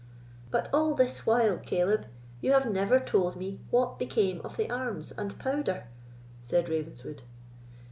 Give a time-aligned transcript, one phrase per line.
[0.49, 2.07] "But all this while, Caleb,
[2.41, 5.85] you have never told me what became of the arms and powder,"
[6.41, 7.21] said Ravenswood.